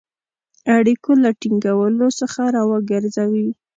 [0.77, 3.47] اړیکو له ټینګولو څخه را وګرځوی.